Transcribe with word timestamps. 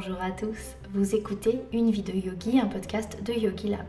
bonjour 0.00 0.22
à 0.22 0.30
tous. 0.30 0.76
Vous 0.94 1.16
écoutez 1.16 1.58
Une 1.72 1.90
vie 1.90 2.04
de 2.04 2.12
yogi, 2.12 2.60
un 2.60 2.68
podcast 2.68 3.20
de 3.20 3.32
Yogi 3.32 3.66
Lab. 3.66 3.86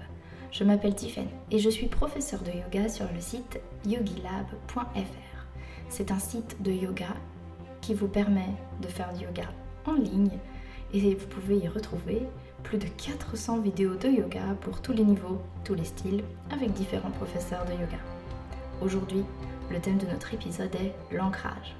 Je 0.52 0.64
m'appelle 0.64 0.96
Tiffen 0.96 1.28
et 1.52 1.60
je 1.60 1.70
suis 1.70 1.86
professeure 1.86 2.42
de 2.42 2.50
yoga 2.50 2.90
sur 2.90 3.06
le 3.14 3.22
site 3.22 3.60
yogilab.fr. 3.86 5.46
C'est 5.88 6.10
un 6.10 6.18
site 6.18 6.60
de 6.64 6.72
yoga 6.72 7.14
qui 7.82 7.94
vous 7.94 8.08
permet 8.08 8.50
de 8.82 8.88
faire 8.88 9.14
du 9.14 9.26
yoga 9.26 9.54
en 9.86 9.94
ligne 9.94 10.32
et 10.96 11.14
vous 11.14 11.28
pouvez 11.28 11.58
y 11.58 11.68
retrouver 11.68 12.24
plus 12.64 12.80
de 12.80 12.88
400 12.88 13.60
vidéos 13.60 13.94
de 13.94 14.10
yoga 14.10 14.56
pour 14.62 14.82
tous 14.82 14.94
les 14.94 15.04
niveaux, 15.04 15.40
tous 15.64 15.76
les 15.76 15.86
styles, 15.86 16.24
avec 16.50 16.74
différents 16.74 17.12
professeurs 17.12 17.66
de 17.66 17.74
yoga. 17.74 18.00
Aujourd'hui, 18.82 19.24
le 19.70 19.80
thème 19.80 20.00
de 20.00 20.08
notre 20.08 20.34
épisode 20.34 20.74
est 20.74 21.16
l'ancrage. 21.16 21.76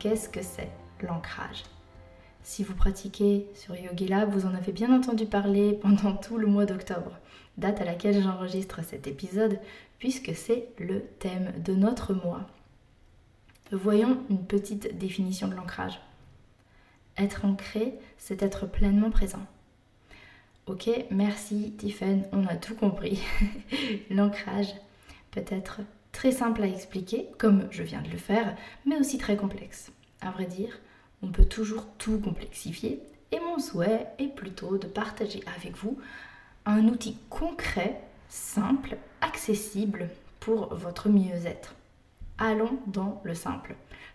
Qu'est-ce 0.00 0.28
que 0.28 0.42
c'est 0.42 0.72
l'ancrage? 1.00 1.62
Si 2.44 2.64
vous 2.64 2.74
pratiquez 2.74 3.46
sur 3.54 3.76
Yogila, 3.76 4.24
vous 4.24 4.46
en 4.46 4.54
avez 4.54 4.72
bien 4.72 4.94
entendu 4.94 5.26
parler 5.26 5.72
pendant 5.82 6.16
tout 6.16 6.38
le 6.38 6.46
mois 6.46 6.66
d'octobre, 6.66 7.18
date 7.56 7.80
à 7.80 7.84
laquelle 7.84 8.22
j'enregistre 8.22 8.82
cet 8.84 9.06
épisode, 9.06 9.60
puisque 9.98 10.34
c'est 10.34 10.68
le 10.78 11.02
thème 11.18 11.52
de 11.64 11.74
notre 11.74 12.14
mois. 12.14 12.46
Voyons 13.70 14.18
une 14.28 14.44
petite 14.44 14.98
définition 14.98 15.48
de 15.48 15.54
l'ancrage. 15.54 16.00
Être 17.16 17.44
ancré, 17.44 17.94
c'est 18.18 18.42
être 18.42 18.66
pleinement 18.66 19.10
présent. 19.10 19.46
Ok, 20.66 20.88
merci 21.10 21.72
Tiffen, 21.78 22.24
on 22.32 22.46
a 22.46 22.56
tout 22.56 22.74
compris. 22.74 23.20
L'ancrage 24.10 24.72
peut 25.30 25.44
être 25.48 25.80
très 26.12 26.32
simple 26.32 26.62
à 26.62 26.68
expliquer, 26.68 27.28
comme 27.38 27.66
je 27.70 27.82
viens 27.82 28.02
de 28.02 28.10
le 28.10 28.16
faire, 28.16 28.56
mais 28.86 28.96
aussi 28.96 29.18
très 29.18 29.36
complexe. 29.36 29.90
À 30.20 30.30
vrai 30.30 30.46
dire, 30.46 30.78
on 31.22 31.28
peut 31.28 31.44
toujours 31.44 31.86
tout 31.98 32.18
complexifier, 32.18 33.00
et 33.30 33.40
mon 33.40 33.58
souhait 33.58 34.08
est 34.18 34.28
plutôt 34.28 34.76
de 34.76 34.86
partager 34.86 35.42
avec 35.56 35.76
vous 35.76 35.98
un 36.66 36.86
outil 36.88 37.16
concret, 37.30 38.00
simple, 38.28 38.96
accessible 39.20 40.08
pour 40.40 40.74
votre 40.74 41.08
mieux-être. 41.08 41.74
Allons 42.38 42.78
dans 42.86 43.20
le 43.24 43.34
simple. 43.34 43.74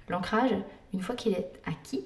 L'ancrage, 0.09 0.55
une 0.93 1.01
fois 1.01 1.15
qu'il 1.15 1.33
est 1.33 1.51
acquis, 1.65 2.03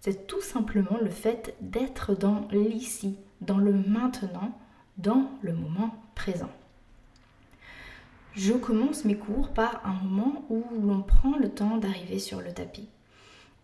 c'est 0.00 0.26
tout 0.26 0.40
simplement 0.40 0.98
le 1.02 1.10
fait 1.10 1.56
d'être 1.60 2.14
dans 2.14 2.46
l'ici, 2.52 3.16
dans 3.40 3.58
le 3.58 3.72
maintenant, 3.72 4.56
dans 4.98 5.30
le 5.42 5.52
moment 5.52 5.94
présent. 6.14 6.50
Je 8.34 8.52
commence 8.52 9.04
mes 9.04 9.16
cours 9.16 9.48
par 9.48 9.80
un 9.84 9.94
moment 10.04 10.44
où 10.48 10.62
l'on 10.80 11.02
prend 11.02 11.36
le 11.38 11.48
temps 11.48 11.78
d'arriver 11.78 12.18
sur 12.18 12.40
le 12.40 12.52
tapis, 12.52 12.88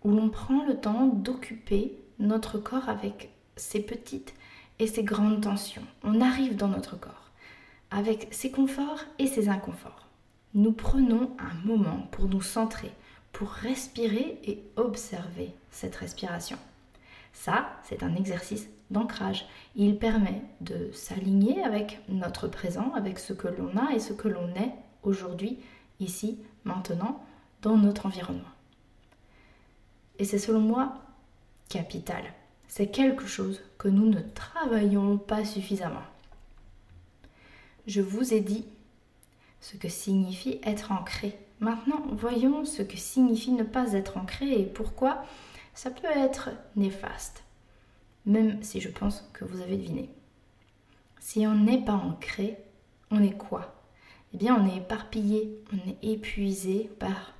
où 0.04 0.10
l'on 0.10 0.28
prend 0.28 0.64
le 0.64 0.76
temps 0.76 1.06
d'occuper 1.06 1.98
notre 2.18 2.58
corps 2.58 2.88
avec 2.88 3.30
ses 3.56 3.80
petites 3.80 4.34
et 4.78 4.86
ses 4.86 5.02
grandes 5.04 5.42
tensions. 5.42 5.86
On 6.02 6.20
arrive 6.20 6.56
dans 6.56 6.68
notre 6.68 6.98
corps 6.98 7.30
avec 7.92 8.28
ses 8.30 8.50
conforts 8.50 9.04
et 9.18 9.26
ses 9.26 9.48
inconforts. 9.48 10.08
Nous 10.54 10.72
prenons 10.72 11.30
un 11.38 11.66
moment 11.66 12.08
pour 12.10 12.26
nous 12.26 12.42
centrer, 12.42 12.90
pour 13.32 13.50
respirer 13.50 14.40
et 14.44 14.62
observer 14.76 15.52
cette 15.70 15.96
respiration. 15.96 16.58
Ça, 17.32 17.66
c'est 17.84 18.02
un 18.02 18.14
exercice 18.14 18.68
d'ancrage. 18.90 19.46
Il 19.76 19.98
permet 19.98 20.42
de 20.60 20.90
s'aligner 20.92 21.62
avec 21.62 22.00
notre 22.08 22.48
présent, 22.48 22.92
avec 22.94 23.18
ce 23.18 23.32
que 23.32 23.48
l'on 23.48 23.76
a 23.76 23.92
et 23.94 24.00
ce 24.00 24.12
que 24.12 24.28
l'on 24.28 24.48
est 24.54 24.72
aujourd'hui, 25.02 25.58
ici, 26.00 26.38
maintenant, 26.64 27.24
dans 27.62 27.76
notre 27.76 28.06
environnement. 28.06 28.51
Et 30.18 30.24
c'est 30.24 30.38
selon 30.38 30.60
moi 30.60 30.94
capital. 31.68 32.22
C'est 32.68 32.90
quelque 32.90 33.26
chose 33.26 33.60
que 33.78 33.88
nous 33.88 34.08
ne 34.08 34.20
travaillons 34.20 35.18
pas 35.18 35.44
suffisamment. 35.44 36.02
Je 37.86 38.00
vous 38.00 38.32
ai 38.32 38.40
dit 38.40 38.64
ce 39.60 39.76
que 39.76 39.88
signifie 39.88 40.60
être 40.62 40.92
ancré. 40.92 41.38
Maintenant, 41.60 42.02
voyons 42.12 42.64
ce 42.64 42.82
que 42.82 42.96
signifie 42.96 43.52
ne 43.52 43.62
pas 43.62 43.92
être 43.92 44.16
ancré 44.16 44.60
et 44.60 44.66
pourquoi 44.66 45.24
ça 45.74 45.90
peut 45.90 46.08
être 46.08 46.50
néfaste, 46.76 47.44
même 48.26 48.62
si 48.62 48.80
je 48.80 48.88
pense 48.88 49.28
que 49.32 49.44
vous 49.44 49.60
avez 49.60 49.76
deviné. 49.76 50.10
Si 51.20 51.46
on 51.46 51.54
n'est 51.54 51.84
pas 51.84 51.94
ancré, 51.94 52.58
on 53.10 53.22
est 53.22 53.36
quoi? 53.36 53.74
Eh 54.34 54.38
bien, 54.38 54.56
on 54.56 54.68
est 54.68 54.78
éparpillé, 54.78 55.62
on 55.72 55.90
est 55.90 56.12
épuisé 56.12 56.90
par 56.98 57.34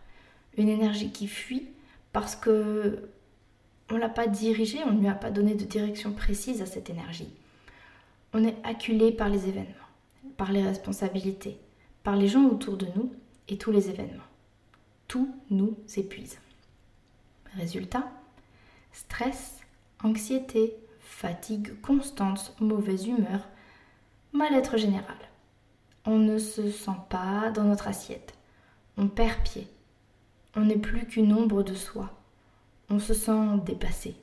une 0.56 0.68
énergie 0.68 1.10
qui 1.10 1.26
fuit 1.26 1.68
parce 2.12 2.36
que 2.36 3.08
on 3.90 3.96
l'a 3.96 4.08
pas 4.08 4.26
dirigé, 4.26 4.78
on 4.84 4.92
ne 4.92 5.00
lui 5.00 5.08
a 5.08 5.14
pas 5.14 5.30
donné 5.30 5.54
de 5.54 5.64
direction 5.64 6.12
précise 6.12 6.62
à 6.62 6.66
cette 6.66 6.88
énergie. 6.88 7.28
On 8.32 8.44
est 8.44 8.56
acculé 8.64 9.12
par 9.12 9.28
les 9.28 9.48
événements, 9.48 9.68
par 10.36 10.52
les 10.52 10.62
responsabilités, 10.62 11.58
par 12.02 12.16
les 12.16 12.28
gens 12.28 12.46
autour 12.46 12.76
de 12.76 12.86
nous 12.96 13.12
et 13.48 13.58
tous 13.58 13.70
les 13.70 13.90
événements. 13.90 14.22
Tout 15.08 15.34
nous 15.50 15.76
épuise. 15.96 16.38
Résultat, 17.56 18.10
stress, 18.92 19.60
anxiété, 20.02 20.74
fatigue 21.00 21.78
constante, 21.82 22.54
mauvaise 22.60 23.06
humeur, 23.06 23.46
mal-être 24.32 24.78
général. 24.78 25.16
On 26.06 26.16
ne 26.16 26.38
se 26.38 26.70
sent 26.70 26.90
pas 27.10 27.50
dans 27.50 27.64
notre 27.64 27.88
assiette. 27.88 28.34
On 28.96 29.08
perd 29.08 29.42
pied. 29.42 29.68
On 30.54 30.66
n'est 30.66 30.76
plus 30.76 31.06
qu'une 31.06 31.32
ombre 31.32 31.62
de 31.62 31.74
soi. 31.74 32.10
On 32.90 32.98
se 32.98 33.14
sent 33.14 33.58
dépassé. 33.64 34.16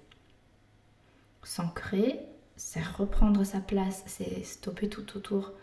S'ancrer, 1.41 2.19
c'est 2.55 2.83
reprendre 2.83 3.43
sa 3.43 3.59
place, 3.59 4.03
c'est 4.05 4.43
stopper 4.43 4.89
tout 4.89 5.17
autour. 5.17 5.53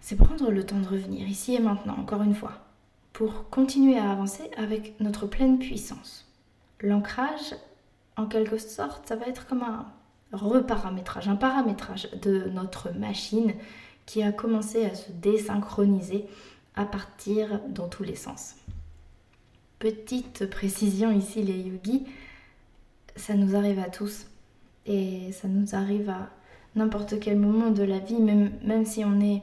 C'est 0.00 0.16
prendre 0.16 0.50
le 0.50 0.66
temps 0.66 0.80
de 0.80 0.88
revenir 0.88 1.28
ici 1.28 1.54
et 1.54 1.60
maintenant, 1.60 1.96
encore 1.96 2.22
une 2.22 2.34
fois, 2.34 2.66
pour 3.12 3.48
continuer 3.50 3.98
à 3.98 4.10
avancer 4.10 4.50
avec 4.56 4.98
notre 5.00 5.28
pleine 5.28 5.60
puissance. 5.60 6.28
L'ancrage, 6.80 7.54
en 8.16 8.26
quelque 8.26 8.58
sorte, 8.58 9.06
ça 9.06 9.14
va 9.14 9.26
être 9.26 9.46
comme 9.46 9.62
un 9.62 9.86
reparamétrage, 10.32 11.28
un 11.28 11.36
paramétrage 11.36 12.10
de 12.20 12.48
notre 12.48 12.90
machine 12.90 13.54
qui 14.06 14.24
a 14.24 14.32
commencé 14.32 14.84
à 14.84 14.94
se 14.94 15.12
désynchroniser 15.12 16.26
à 16.74 16.84
partir 16.84 17.60
dans 17.68 17.88
tous 17.88 18.02
les 18.02 18.16
sens. 18.16 18.56
Petite 19.84 20.46
précision 20.46 21.12
ici 21.12 21.42
les 21.42 21.58
yogis, 21.58 22.06
ça 23.16 23.34
nous 23.34 23.54
arrive 23.54 23.78
à 23.78 23.90
tous 23.90 24.28
et 24.86 25.30
ça 25.32 25.46
nous 25.46 25.74
arrive 25.74 26.08
à 26.08 26.30
n'importe 26.74 27.20
quel 27.20 27.36
moment 27.36 27.70
de 27.70 27.82
la 27.82 27.98
vie, 27.98 28.16
même, 28.16 28.50
même 28.62 28.86
si 28.86 29.04
on 29.04 29.20
est 29.20 29.42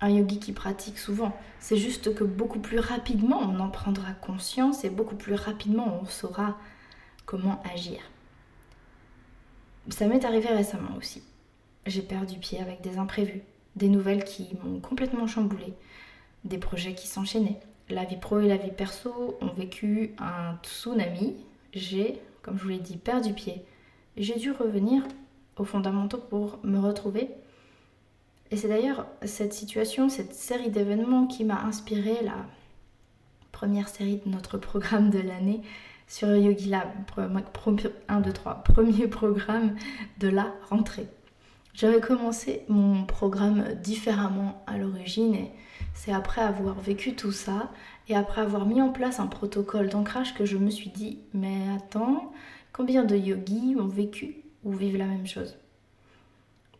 un 0.00 0.10
yogi 0.10 0.40
qui 0.40 0.50
pratique 0.50 0.98
souvent. 0.98 1.32
C'est 1.60 1.76
juste 1.76 2.12
que 2.12 2.24
beaucoup 2.24 2.58
plus 2.58 2.80
rapidement 2.80 3.38
on 3.38 3.60
en 3.60 3.68
prendra 3.68 4.10
conscience 4.14 4.82
et 4.82 4.90
beaucoup 4.90 5.14
plus 5.14 5.34
rapidement 5.34 6.00
on 6.02 6.06
saura 6.06 6.58
comment 7.24 7.62
agir. 7.72 8.00
Ça 9.90 10.08
m'est 10.08 10.24
arrivé 10.24 10.48
récemment 10.48 10.96
aussi. 10.96 11.22
J'ai 11.86 12.02
perdu 12.02 12.40
pied 12.40 12.60
avec 12.60 12.80
des 12.80 12.98
imprévus, 12.98 13.42
des 13.76 13.88
nouvelles 13.88 14.24
qui 14.24 14.48
m'ont 14.64 14.80
complètement 14.80 15.28
chamboulé, 15.28 15.72
des 16.42 16.58
projets 16.58 16.96
qui 16.96 17.06
s'enchaînaient. 17.06 17.60
La 17.90 18.04
vie 18.04 18.16
pro 18.16 18.40
et 18.40 18.48
la 18.48 18.56
vie 18.56 18.70
perso 18.70 19.38
ont 19.40 19.52
vécu 19.52 20.14
un 20.18 20.56
tsunami. 20.62 21.34
J'ai, 21.72 22.20
comme 22.42 22.58
je 22.58 22.62
vous 22.62 22.68
l'ai 22.68 22.78
dit, 22.78 22.96
perdu 22.96 23.32
pied. 23.32 23.64
J'ai 24.16 24.36
dû 24.36 24.50
revenir 24.52 25.02
aux 25.56 25.64
fondamentaux 25.64 26.18
pour 26.18 26.58
me 26.62 26.78
retrouver 26.78 27.30
et 28.50 28.56
c'est 28.56 28.68
d'ailleurs 28.68 29.06
cette 29.24 29.52
situation, 29.52 30.08
cette 30.08 30.34
série 30.34 30.70
d'événements 30.70 31.26
qui 31.26 31.44
m'a 31.44 31.62
inspiré 31.62 32.16
la 32.22 32.46
première 33.52 33.88
série 33.88 34.22
de 34.24 34.30
notre 34.30 34.56
programme 34.56 35.10
de 35.10 35.18
l'année 35.18 35.60
sur 36.06 36.34
Yogi 36.34 36.70
Lab, 36.70 36.88
1, 37.16 38.20
2, 38.20 38.32
3, 38.32 38.54
premier 38.62 39.06
programme 39.06 39.76
de 40.18 40.28
la 40.28 40.54
rentrée. 40.70 41.06
J'avais 41.78 42.00
commencé 42.00 42.64
mon 42.66 43.04
programme 43.04 43.74
différemment 43.74 44.64
à 44.66 44.78
l'origine 44.78 45.36
et 45.36 45.52
c'est 45.94 46.12
après 46.12 46.40
avoir 46.40 46.80
vécu 46.80 47.14
tout 47.14 47.30
ça 47.30 47.70
et 48.08 48.16
après 48.16 48.40
avoir 48.40 48.66
mis 48.66 48.82
en 48.82 48.88
place 48.88 49.20
un 49.20 49.28
protocole 49.28 49.88
d'ancrage 49.88 50.34
que 50.34 50.44
je 50.44 50.56
me 50.56 50.70
suis 50.70 50.90
dit 50.90 51.20
mais 51.34 51.68
attends, 51.76 52.32
combien 52.72 53.04
de 53.04 53.14
yogis 53.14 53.76
ont 53.78 53.86
vécu 53.86 54.38
ou 54.64 54.72
vivent 54.72 54.96
la 54.96 55.06
même 55.06 55.28
chose? 55.28 55.56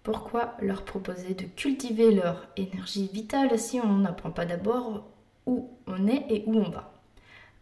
Pourquoi 0.03 0.57
leur 0.61 0.83
proposer 0.85 1.35
de 1.35 1.45
cultiver 1.45 2.13
leur 2.13 2.49
énergie 2.57 3.09
vitale 3.13 3.57
si 3.57 3.79
on 3.79 3.99
n'apprend 3.99 4.33
pas 4.33 4.47
d'abord 4.47 5.07
où 5.47 5.71
on 5.87 6.09
est 6.09 6.27
et 6.29 6.43
où 6.49 6.57
on 6.57 6.71
va? 6.71 6.93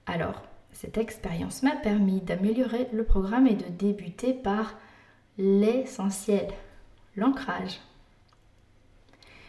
Alors, 0.06 0.40
cette 0.72 0.96
expérience 0.96 1.62
m'a 1.62 1.76
permis 1.76 2.22
d'améliorer 2.22 2.88
le 2.94 3.04
programme 3.04 3.46
et 3.46 3.56
de 3.56 3.68
débuter 3.68 4.32
par 4.32 4.72
l'essentiel, 5.36 6.48
l'ancrage. 7.16 7.80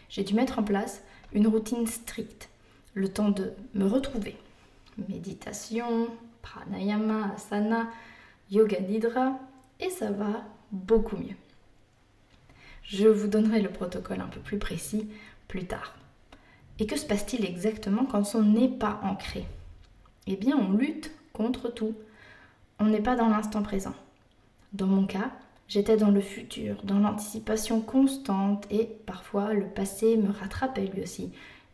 J'ai 0.08 0.24
dû 0.24 0.34
mettre 0.34 0.58
en 0.58 0.62
place 0.62 1.02
une 1.32 1.46
routine 1.46 1.86
stricte, 1.86 2.48
le 2.94 3.08
temps 3.08 3.30
de 3.30 3.52
me 3.74 3.86
retrouver. 3.86 4.36
Méditation, 5.08 6.08
pranayama, 6.42 7.32
asana, 7.34 7.88
yoga 8.50 8.80
nidra, 8.80 9.38
et 9.80 9.90
ça 9.90 10.10
va 10.10 10.44
beaucoup 10.72 11.16
mieux. 11.16 11.36
Je 12.82 13.06
vous 13.06 13.28
donnerai 13.28 13.60
le 13.60 13.68
protocole 13.68 14.20
un 14.20 14.28
peu 14.28 14.40
plus 14.40 14.58
précis 14.58 15.08
plus 15.46 15.66
tard. 15.66 15.94
Et 16.78 16.86
que 16.86 16.96
se 16.96 17.06
passe-t-il 17.06 17.44
exactement 17.44 18.06
quand 18.06 18.34
on 18.34 18.42
n'est 18.42 18.68
pas 18.68 19.00
ancré? 19.02 19.46
Eh 20.26 20.36
bien, 20.36 20.56
on 20.56 20.72
lutte 20.72 21.10
contre 21.32 21.68
tout. 21.68 21.94
On 22.78 22.86
n'est 22.86 23.02
pas 23.02 23.16
dans 23.16 23.28
l'instant 23.28 23.62
présent. 23.62 23.94
Dans 24.72 24.86
mon 24.86 25.06
cas, 25.06 25.32
j'étais 25.68 25.96
dans 25.96 26.10
le 26.10 26.20
futur, 26.20 26.82
dans 26.82 26.98
l'anticipation 26.98 27.80
constante 27.80 28.66
et 28.70 28.86
parfois 29.06 29.52
le 29.52 29.66
passé 29.66 30.16
me 30.16 30.32
rattrapait 30.32 30.86
lui 30.86 31.02
aussi 31.02 31.32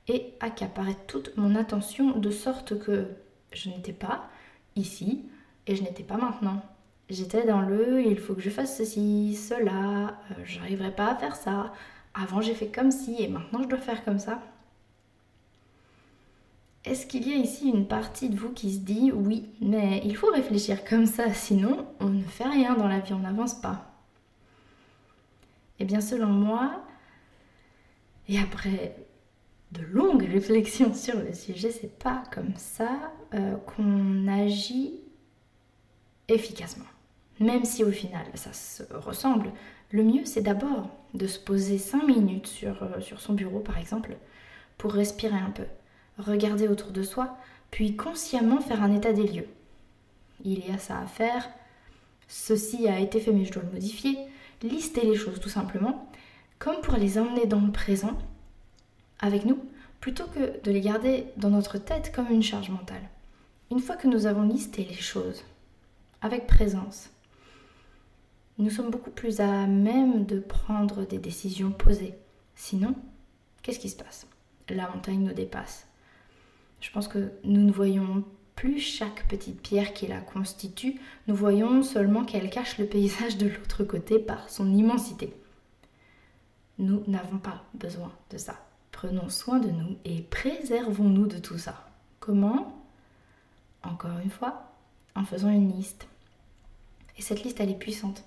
et 0.08 0.34
accaparait 0.40 0.96
toute 1.06 1.36
mon 1.36 1.54
attention 1.54 2.18
de 2.18 2.30
sorte 2.30 2.78
que 2.78 3.08
je 3.52 3.70
n'étais 3.70 3.92
pas 3.92 4.28
ici 4.76 5.24
et 5.66 5.76
je 5.76 5.82
n'étais 5.82 6.02
pas 6.02 6.16
maintenant. 6.16 6.60
J'étais 7.08 7.46
dans 7.46 7.60
le 7.62 8.02
il 8.02 8.18
faut 8.18 8.34
que 8.34 8.40
je 8.40 8.50
fasse 8.50 8.76
ceci, 8.76 9.34
cela, 9.36 10.18
euh, 10.30 10.34
j'arriverai 10.44 10.90
pas 10.90 11.12
à 11.12 11.16
faire 11.16 11.36
ça. 11.36 11.72
Avant 12.14 12.40
j'ai 12.40 12.54
fait 12.54 12.68
comme 12.68 12.90
ci 12.90 13.16
et 13.22 13.28
maintenant 13.28 13.62
je 13.62 13.68
dois 13.68 13.78
faire 13.78 14.04
comme 14.04 14.18
ça. 14.18 14.42
Est-ce 16.84 17.06
qu'il 17.06 17.26
y 17.26 17.32
a 17.32 17.36
ici 17.36 17.70
une 17.70 17.88
partie 17.88 18.28
de 18.28 18.36
vous 18.36 18.50
qui 18.50 18.74
se 18.74 18.80
dit 18.80 19.10
oui, 19.10 19.48
mais 19.60 20.02
il 20.04 20.16
faut 20.16 20.30
réfléchir 20.30 20.84
comme 20.84 21.06
ça, 21.06 21.32
sinon 21.32 21.86
on 21.98 22.10
ne 22.10 22.22
fait 22.22 22.44
rien 22.44 22.74
dans 22.74 22.88
la 22.88 23.00
vie, 23.00 23.14
on 23.14 23.20
n'avance 23.20 23.54
pas. 23.54 23.90
Eh 25.78 25.86
bien 25.86 26.02
selon 26.02 26.26
moi, 26.26 26.84
et 28.28 28.38
après 28.38 28.96
de 29.72 29.82
longues 29.82 30.28
réflexions 30.30 30.92
sur 30.94 31.18
le 31.18 31.32
sujet, 31.32 31.70
c'est 31.70 31.98
pas 31.98 32.22
comme 32.30 32.54
ça 32.56 33.12
euh, 33.32 33.56
qu'on 33.56 34.28
agit 34.28 35.00
efficacement. 36.28 36.84
Même 37.40 37.64
si 37.64 37.82
au 37.82 37.90
final 37.90 38.26
ça 38.34 38.52
se 38.52 38.82
ressemble, 38.92 39.50
le 39.90 40.02
mieux 40.04 40.26
c'est 40.26 40.42
d'abord 40.42 40.90
de 41.14 41.26
se 41.26 41.38
poser 41.38 41.78
5 41.78 42.06
minutes 42.06 42.60
euh, 42.64 43.00
sur 43.00 43.20
son 43.20 43.32
bureau 43.32 43.60
par 43.60 43.78
exemple 43.78 44.16
pour 44.76 44.92
respirer 44.92 45.38
un 45.38 45.50
peu, 45.50 45.64
regarder 46.18 46.68
autour 46.68 46.90
de 46.90 47.02
soi, 47.02 47.36
puis 47.70 47.96
consciemment 47.96 48.60
faire 48.60 48.82
un 48.82 48.94
état 48.94 49.12
des 49.12 49.26
lieux. 49.26 49.48
Il 50.44 50.66
y 50.66 50.70
a 50.70 50.78
ça 50.78 50.98
à 50.98 51.06
faire, 51.06 51.48
ceci 52.28 52.88
a 52.88 53.00
été 53.00 53.20
fait 53.20 53.32
mais 53.32 53.44
je 53.44 53.52
dois 53.52 53.62
le 53.62 53.72
modifier, 53.72 54.18
lister 54.62 55.02
les 55.02 55.16
choses 55.16 55.40
tout 55.40 55.48
simplement, 55.48 56.10
comme 56.58 56.80
pour 56.80 56.94
les 56.94 57.18
emmener 57.18 57.46
dans 57.46 57.60
le 57.60 57.72
présent 57.72 58.16
avec 59.18 59.44
nous, 59.44 59.58
plutôt 60.00 60.26
que 60.26 60.62
de 60.62 60.70
les 60.70 60.80
garder 60.80 61.26
dans 61.36 61.50
notre 61.50 61.78
tête 61.78 62.12
comme 62.14 62.30
une 62.30 62.42
charge 62.42 62.70
mentale. 62.70 63.08
Une 63.70 63.80
fois 63.80 63.96
que 63.96 64.08
nous 64.08 64.26
avons 64.26 64.42
listé 64.42 64.84
les 64.84 64.94
choses, 64.94 65.42
avec 66.20 66.46
présence, 66.46 67.10
nous 68.58 68.70
sommes 68.70 68.90
beaucoup 68.90 69.10
plus 69.10 69.40
à 69.40 69.66
même 69.66 70.26
de 70.26 70.38
prendre 70.38 71.04
des 71.06 71.18
décisions 71.18 71.72
posées. 71.72 72.14
Sinon, 72.54 72.94
qu'est-ce 73.62 73.80
qui 73.80 73.88
se 73.88 73.96
passe? 73.96 74.26
La 74.68 74.88
montagne 74.88 75.24
nous 75.24 75.34
dépasse. 75.34 75.86
Je 76.84 76.90
pense 76.90 77.08
que 77.08 77.32
nous 77.44 77.62
ne 77.62 77.72
voyons 77.72 78.24
plus 78.56 78.78
chaque 78.78 79.26
petite 79.26 79.62
pierre 79.62 79.94
qui 79.94 80.06
la 80.06 80.20
constitue, 80.20 81.00
nous 81.26 81.34
voyons 81.34 81.82
seulement 81.82 82.26
qu'elle 82.26 82.50
cache 82.50 82.76
le 82.76 82.84
paysage 82.84 83.38
de 83.38 83.48
l'autre 83.48 83.84
côté 83.84 84.18
par 84.18 84.50
son 84.50 84.70
immensité. 84.70 85.32
Nous 86.78 87.02
n'avons 87.06 87.38
pas 87.38 87.64
besoin 87.72 88.12
de 88.28 88.36
ça. 88.36 88.56
Prenons 88.92 89.30
soin 89.30 89.60
de 89.60 89.70
nous 89.70 89.96
et 90.04 90.20
préservons-nous 90.20 91.26
de 91.26 91.38
tout 91.38 91.56
ça. 91.56 91.88
Comment? 92.20 92.84
Encore 93.82 94.18
une 94.22 94.30
fois, 94.30 94.70
en 95.14 95.24
faisant 95.24 95.48
une 95.48 95.72
liste. 95.72 96.06
Et 97.16 97.22
cette 97.22 97.44
liste, 97.44 97.60
elle 97.60 97.70
est 97.70 97.78
puissante. 97.78 98.24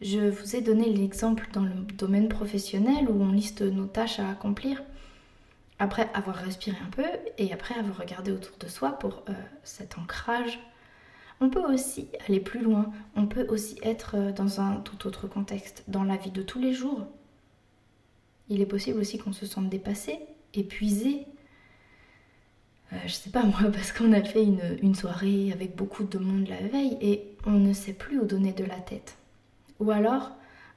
Je 0.00 0.28
vous 0.28 0.56
ai 0.56 0.60
donné 0.60 0.92
l'exemple 0.92 1.48
dans 1.52 1.64
le 1.64 1.74
domaine 1.94 2.28
professionnel 2.28 3.08
où 3.08 3.22
on 3.22 3.30
liste 3.30 3.62
nos 3.62 3.86
tâches 3.86 4.18
à 4.18 4.28
accomplir 4.28 4.82
après 5.80 6.10
avoir 6.12 6.36
respiré 6.36 6.76
un 6.86 6.90
peu 6.90 7.06
et 7.38 7.52
après 7.52 7.74
avoir 7.74 7.96
regardé 7.96 8.30
autour 8.30 8.56
de 8.58 8.68
soi 8.68 8.92
pour 8.92 9.24
euh, 9.28 9.32
cet 9.64 9.98
ancrage. 9.98 10.60
On 11.40 11.48
peut 11.48 11.64
aussi 11.64 12.08
aller 12.28 12.38
plus 12.38 12.60
loin, 12.60 12.92
on 13.16 13.26
peut 13.26 13.46
aussi 13.48 13.80
être 13.82 14.14
euh, 14.16 14.30
dans 14.30 14.60
un 14.60 14.76
tout 14.76 15.06
autre 15.06 15.26
contexte, 15.26 15.82
dans 15.88 16.04
la 16.04 16.16
vie 16.16 16.30
de 16.30 16.42
tous 16.42 16.60
les 16.60 16.74
jours. 16.74 17.06
Il 18.50 18.60
est 18.60 18.66
possible 18.66 19.00
aussi 19.00 19.16
qu'on 19.16 19.32
se 19.32 19.46
sente 19.46 19.70
dépassé, 19.70 20.18
épuisé. 20.52 21.26
Euh, 22.92 22.96
je 23.06 23.12
sais 23.12 23.30
pas 23.30 23.42
moi, 23.44 23.70
parce 23.72 23.90
qu'on 23.92 24.12
a 24.12 24.22
fait 24.22 24.44
une, 24.44 24.78
une 24.82 24.94
soirée 24.94 25.50
avec 25.50 25.76
beaucoup 25.76 26.04
de 26.04 26.18
monde 26.18 26.46
la 26.46 26.60
veille 26.60 26.98
et 27.00 27.36
on 27.46 27.52
ne 27.52 27.72
sait 27.72 27.94
plus 27.94 28.20
où 28.20 28.26
donner 28.26 28.52
de 28.52 28.64
la 28.64 28.78
tête. 28.80 29.16
Ou 29.78 29.90
alors, 29.90 30.32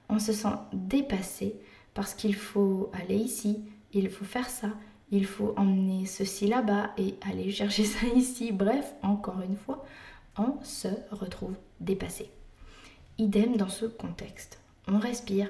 on 0.07 0.19
se 0.19 0.31
sent 0.31 0.55
dépassé 0.71 1.55
parce 1.93 2.13
qu'il 2.13 2.35
faut 2.35 2.89
aller 2.93 3.17
ici, 3.17 3.65
il 3.91 4.09
faut 4.09 4.25
faire 4.25 4.49
ça, 4.49 4.69
il 5.13 5.27
faut 5.27 5.53
emmener 5.57 6.07
ceci 6.07 6.47
là-bas 6.47 6.91
et 6.97 7.15
aller 7.21 7.51
chercher 7.51 7.85
ça 7.85 8.05
ici. 8.15 8.51
Bref, 8.51 8.93
encore 9.03 9.41
une 9.41 9.55
fois, 9.55 9.85
on 10.37 10.55
se 10.63 10.87
retrouve 11.11 11.55
dépassé. 11.79 12.29
Idem 13.19 13.55
dans 13.55 13.69
ce 13.69 13.85
contexte. 13.85 14.59
On 14.87 14.97
respire, 14.97 15.49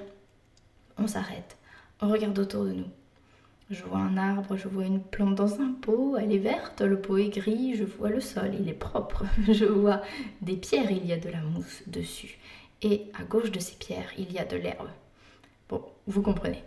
on 0.98 1.06
s'arrête, 1.06 1.56
on 2.00 2.10
regarde 2.10 2.38
autour 2.38 2.64
de 2.64 2.72
nous. 2.72 2.90
Je 3.70 3.82
vois 3.82 3.98
un 3.98 4.18
arbre, 4.18 4.58
je 4.58 4.68
vois 4.68 4.84
une 4.84 5.00
plante 5.00 5.34
dans 5.34 5.60
un 5.60 5.72
pot, 5.72 6.18
elle 6.18 6.32
est 6.32 6.38
verte, 6.38 6.82
le 6.82 7.00
pot 7.00 7.16
est 7.16 7.30
gris, 7.30 7.74
je 7.74 7.84
vois 7.84 8.10
le 8.10 8.20
sol, 8.20 8.50
il 8.60 8.68
est 8.68 8.74
propre, 8.74 9.24
je 9.50 9.64
vois 9.64 10.02
des 10.42 10.56
pierres, 10.56 10.90
il 10.90 11.06
y 11.06 11.12
a 11.14 11.18
de 11.18 11.30
la 11.30 11.40
mousse 11.40 11.82
dessus 11.86 12.38
et 12.82 13.10
à 13.18 13.24
gauche 13.24 13.50
de 13.50 13.58
ces 13.58 13.76
pierres, 13.76 14.12
il 14.18 14.30
y 14.30 14.38
a 14.38 14.44
de 14.44 14.56
l'herbe. 14.56 14.90
Bon, 15.70 15.82
vous 16.06 16.20
comprenez. 16.20 16.62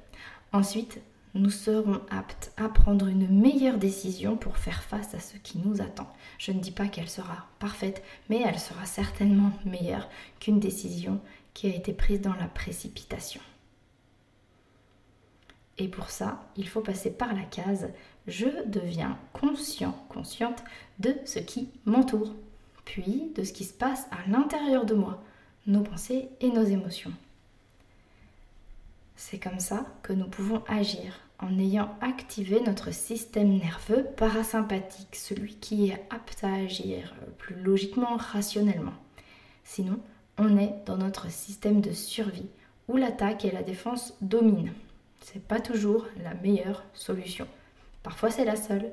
Ensuite, 0.52 1.00
nous 1.34 1.50
serons 1.50 2.02
aptes 2.10 2.52
à 2.58 2.70
prendre 2.70 3.08
une 3.08 3.28
meilleure 3.28 3.78
décision 3.78 4.38
pour 4.38 4.58
faire 4.58 4.84
face 4.84 5.14
à 5.14 5.20
ce 5.20 5.38
qui 5.38 5.60
nous 5.60 5.82
attend. 5.82 6.12
Je 6.38 6.52
ne 6.52 6.60
dis 6.60 6.72
pas 6.72 6.88
qu'elle 6.88 7.10
sera 7.10 7.48
parfaite, 7.60 8.04
mais 8.30 8.42
elle 8.46 8.60
sera 8.60 8.86
certainement 8.86 9.52
meilleure 9.66 10.10
qu'une 10.40 10.60
décision 10.60 11.20
qui 11.54 11.68
a 11.68 11.76
été 11.76 11.94
prise 11.94 12.22
dans 12.22 12.36
la 12.36 12.48
précipitation. 12.48 13.42
Et 15.78 15.88
pour 15.88 16.10
ça, 16.10 16.44
il 16.56 16.68
faut 16.68 16.82
passer 16.82 17.12
par 17.12 17.34
la 17.34 17.44
case 17.44 17.90
je 18.28 18.48
deviens 18.66 19.18
conscient, 19.34 19.94
consciente 20.10 20.64
de 21.00 21.16
ce 21.26 21.40
qui 21.40 21.70
m'entoure, 21.86 22.36
puis 22.84 23.32
de 23.36 23.44
ce 23.44 23.54
qui 23.54 23.64
se 23.64 23.74
passe 23.74 24.06
à 24.12 24.30
l'intérieur 24.30 24.86
de 24.86 24.96
moi, 24.96 25.24
nos 25.66 25.82
pensées 25.82 26.30
et 26.42 26.50
nos 26.50 26.64
émotions. 26.64 27.14
C'est 29.18 29.40
comme 29.40 29.60
ça 29.60 29.86
que 30.04 30.14
nous 30.14 30.28
pouvons 30.28 30.64
agir 30.68 31.20
en 31.40 31.58
ayant 31.60 31.98
activé 32.02 32.62
notre 32.62 32.94
système 32.94 33.58
nerveux 33.58 34.06
parasympathique, 34.16 35.16
celui 35.16 35.56
qui 35.56 35.90
est 35.90 36.06
apte 36.10 36.44
à 36.44 36.54
agir 36.54 37.16
plus 37.40 37.56
logiquement, 37.56 38.16
rationnellement. 38.16 38.94
Sinon, 39.64 40.00
on 40.38 40.58
est 40.58 40.74
dans 40.86 40.98
notre 40.98 41.32
système 41.32 41.82
de 41.82 41.92
survie 41.92 42.50
où 42.88 42.96
l'attaque 42.96 43.44
et 43.44 43.52
la 43.52 43.64
défense 43.64 44.14
dominent. 44.22 44.74
C'est 45.22 45.44
pas 45.44 45.60
toujours 45.60 46.06
la 46.24 46.36
meilleure 46.36 46.84
solution. 46.94 47.48
Parfois 48.04 48.30
c'est 48.30 48.46
la 48.46 48.56
seule, 48.56 48.92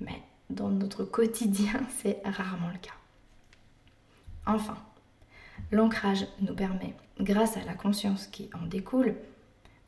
mais 0.00 0.22
dans 0.48 0.70
notre 0.70 1.04
quotidien, 1.04 1.80
c'est 2.02 2.20
rarement 2.24 2.70
le 2.72 2.78
cas. 2.78 2.96
Enfin, 4.46 4.76
L'ancrage 5.70 6.26
nous 6.40 6.54
permet, 6.54 6.94
grâce 7.20 7.56
à 7.56 7.64
la 7.64 7.74
conscience 7.74 8.26
qui 8.26 8.50
en 8.54 8.66
découle, 8.66 9.14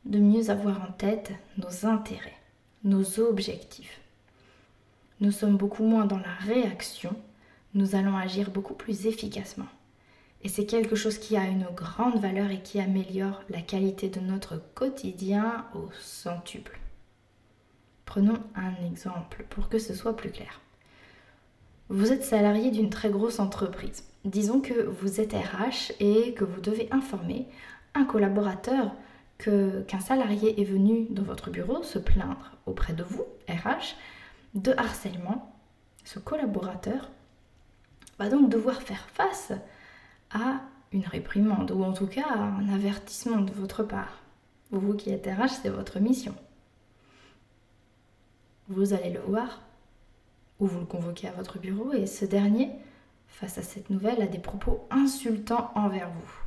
de 0.07 0.19
mieux 0.19 0.49
avoir 0.49 0.81
en 0.81 0.91
tête 0.91 1.33
nos 1.57 1.85
intérêts, 1.85 2.37
nos 2.83 3.19
objectifs. 3.19 3.99
Nous 5.19 5.31
sommes 5.31 5.57
beaucoup 5.57 5.83
moins 5.83 6.05
dans 6.05 6.19
la 6.19 6.33
réaction, 6.41 7.15
nous 7.73 7.95
allons 7.95 8.15
agir 8.15 8.49
beaucoup 8.49 8.73
plus 8.73 9.05
efficacement. 9.05 9.67
Et 10.43 10.49
c'est 10.49 10.65
quelque 10.65 10.95
chose 10.95 11.17
qui 11.17 11.35
a 11.35 11.45
une 11.45 11.67
grande 11.75 12.19
valeur 12.21 12.51
et 12.51 12.61
qui 12.61 12.79
améliore 12.79 13.41
la 13.49 13.61
qualité 13.61 14.07
de 14.07 14.19
notre 14.19 14.61
quotidien 14.75 15.65
au 15.75 15.89
centuple. 15.99 16.79
Prenons 18.05 18.39
un 18.55 18.73
exemple 18.85 19.45
pour 19.49 19.67
que 19.67 19.79
ce 19.79 19.93
soit 19.93 20.15
plus 20.15 20.31
clair. 20.31 20.61
Vous 21.89 22.11
êtes 22.13 22.23
salarié 22.23 22.71
d'une 22.71 22.89
très 22.89 23.09
grosse 23.09 23.39
entreprise. 23.39 24.03
Disons 24.23 24.61
que 24.61 24.73
vous 24.73 25.19
êtes 25.19 25.33
RH 25.33 25.93
et 25.99 26.33
que 26.33 26.45
vous 26.45 26.61
devez 26.61 26.87
informer 26.91 27.47
un 27.93 28.05
collaborateur 28.05 28.91
qu'un 29.37 29.99
salarié 29.99 30.59
est 30.59 30.65
venu 30.65 31.07
dans 31.09 31.23
votre 31.23 31.49
bureau 31.49 31.83
se 31.83 31.99
plaindre 31.99 32.51
auprès 32.65 32.93
de 32.93 33.03
vous, 33.03 33.25
RH, 33.47 33.95
de 34.55 34.73
harcèlement. 34.77 35.53
Ce 36.03 36.19
collaborateur 36.19 37.09
va 38.17 38.29
donc 38.29 38.49
devoir 38.49 38.81
faire 38.81 39.07
face 39.13 39.51
à 40.31 40.61
une 40.91 41.05
réprimande 41.05 41.71
ou 41.71 41.83
en 41.83 41.93
tout 41.93 42.07
cas 42.07 42.25
à 42.27 42.39
un 42.39 42.69
avertissement 42.73 43.41
de 43.41 43.51
votre 43.51 43.83
part. 43.83 44.21
Vous 44.71 44.95
qui 44.95 45.11
êtes 45.11 45.27
RH, 45.27 45.61
c'est 45.61 45.69
votre 45.69 45.99
mission. 45.99 46.35
Vous 48.69 48.93
allez 48.93 49.11
le 49.11 49.21
voir 49.21 49.61
ou 50.59 50.67
vous 50.67 50.79
le 50.79 50.85
convoquez 50.85 51.27
à 51.27 51.31
votre 51.31 51.59
bureau 51.59 51.93
et 51.93 52.07
ce 52.07 52.25
dernier 52.25 52.71
face 53.27 53.57
à 53.57 53.61
cette 53.61 53.89
nouvelle, 53.89 54.21
a 54.21 54.27
des 54.27 54.39
propos 54.39 54.87
insultants 54.89 55.71
envers 55.75 56.09
vous. 56.09 56.46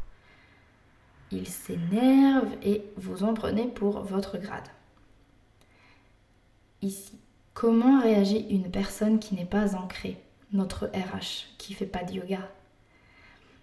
Il 1.33 1.47
s'énerve 1.47 2.49
et 2.63 2.85
vous 2.97 3.23
en 3.23 3.35
prenez 3.35 3.69
pour 3.69 4.01
votre 4.01 4.39
grade. 4.39 4.69
Ici, 6.83 7.13
comment 7.55 8.01
réagit 8.01 8.47
une 8.51 8.71
personne 8.71 9.19
qui 9.19 9.35
n'est 9.35 9.45
pas 9.45 9.77
ancrée? 9.77 10.19
Notre 10.53 10.87
RH 10.87 11.57
qui 11.59 11.75
fait 11.75 11.87
pas 11.87 12.03
de 12.03 12.15
yoga. 12.15 12.49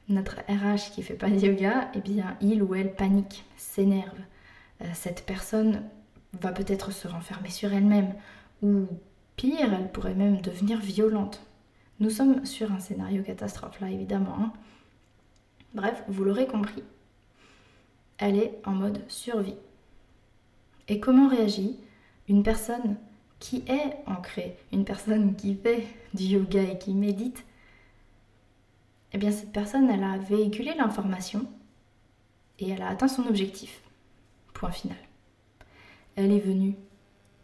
Notre 0.08 0.38
RH 0.48 0.92
qui 0.94 1.04
fait 1.04 1.16
pas 1.16 1.30
de 1.30 1.38
yoga, 1.38 1.92
eh 1.94 2.00
bien, 2.00 2.38
il 2.40 2.64
ou 2.64 2.76
elle 2.76 2.94
panique, 2.94 3.44
s'énerve. 3.58 4.20
Euh, 4.82 4.86
cette 4.94 5.26
personne 5.26 5.84
va 6.40 6.54
peut-être 6.54 6.92
se 6.92 7.08
renfermer 7.08 7.50
sur 7.50 7.74
elle-même 7.74 8.14
ou 8.62 8.86
pire, 9.36 9.74
elle 9.74 9.92
pourrait 9.92 10.14
même 10.14 10.40
devenir 10.40 10.80
violente. 10.80 11.42
Nous 12.00 12.10
sommes 12.10 12.46
sur 12.46 12.72
un 12.72 12.80
scénario 12.80 13.24
catastrophe 13.24 13.82
là, 13.82 13.90
évidemment. 13.90 14.38
Hein. 14.40 14.54
Bref, 15.74 16.04
vous 16.08 16.24
l'aurez 16.24 16.48
compris, 16.48 16.84
elle 18.18 18.38
est 18.38 18.60
en 18.66 18.72
mode 18.72 19.02
survie. 19.08 19.58
Et 20.88 21.00
comment 21.00 21.28
réagit 21.28 21.78
une 22.28 22.44
personne 22.44 22.98
qui 23.40 23.64
est 23.68 23.98
ancrée, 24.08 24.58
une 24.72 24.86
personne 24.86 25.36
qui 25.36 25.56
fait 25.56 25.88
du 26.14 26.24
yoga 26.24 26.64
et 26.64 26.78
qui 26.78 26.94
médite? 26.94 27.46
Eh 29.14 29.18
bien, 29.18 29.32
cette 29.32 29.52
personne, 29.52 29.90
elle 29.90 30.04
a 30.04 30.18
véhiculé 30.18 30.74
l'information 30.76 31.46
et 32.60 32.70
elle 32.70 32.82
a 32.82 32.90
atteint 32.90 33.08
son 33.08 33.28
objectif. 33.28 33.82
Point 34.54 34.72
final. 34.72 34.98
Elle 36.16 36.32
est 36.32 36.40
venue, 36.40 36.76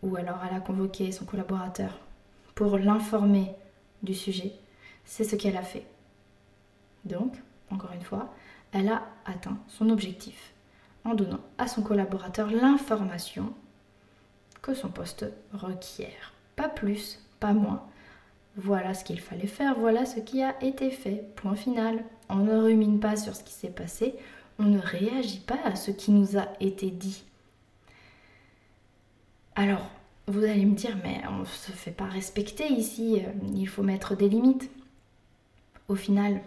ou 0.01 0.15
alors 0.15 0.39
elle 0.49 0.55
a 0.55 0.59
convoqué 0.59 1.11
son 1.11 1.25
collaborateur 1.25 1.99
pour 2.55 2.77
l'informer 2.77 3.51
du 4.01 4.15
sujet. 4.15 4.53
C'est 5.05 5.23
ce 5.23 5.35
qu'elle 5.35 5.57
a 5.57 5.63
fait. 5.63 5.85
Donc, 7.05 7.35
encore 7.69 7.91
une 7.91 8.01
fois, 8.01 8.33
elle 8.71 8.89
a 8.89 9.03
atteint 9.25 9.57
son 9.67 9.89
objectif 9.89 10.52
en 11.05 11.13
donnant 11.13 11.41
à 11.57 11.67
son 11.67 11.81
collaborateur 11.81 12.49
l'information 12.49 13.53
que 14.61 14.73
son 14.73 14.89
poste 14.89 15.25
requiert. 15.53 16.33
Pas 16.55 16.69
plus, 16.69 17.19
pas 17.39 17.53
moins. 17.53 17.85
Voilà 18.55 18.93
ce 18.93 19.03
qu'il 19.03 19.19
fallait 19.19 19.47
faire, 19.47 19.77
voilà 19.77 20.05
ce 20.05 20.19
qui 20.19 20.43
a 20.43 20.61
été 20.63 20.91
fait. 20.91 21.25
Point 21.35 21.55
final. 21.55 22.03
On 22.29 22.37
ne 22.37 22.55
rumine 22.55 22.99
pas 22.99 23.15
sur 23.15 23.35
ce 23.35 23.43
qui 23.43 23.53
s'est 23.53 23.69
passé, 23.69 24.15
on 24.57 24.63
ne 24.63 24.79
réagit 24.79 25.39
pas 25.39 25.59
à 25.65 25.75
ce 25.75 25.91
qui 25.91 26.11
nous 26.11 26.37
a 26.37 26.47
été 26.59 26.89
dit. 26.89 27.23
Alors, 29.55 29.89
vous 30.27 30.43
allez 30.43 30.65
me 30.65 30.75
dire, 30.75 30.97
mais 31.03 31.21
on 31.29 31.39
ne 31.39 31.45
se 31.45 31.71
fait 31.71 31.91
pas 31.91 32.05
respecter 32.05 32.67
ici, 32.67 33.21
euh, 33.21 33.31
il 33.53 33.67
faut 33.67 33.83
mettre 33.83 34.15
des 34.15 34.29
limites. 34.29 34.71
Au 35.89 35.95
final, 35.95 36.41